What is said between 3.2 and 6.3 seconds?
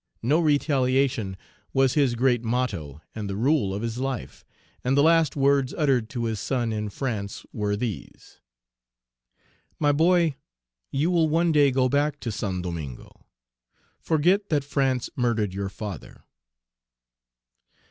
the rule of his life; and the last words uttered to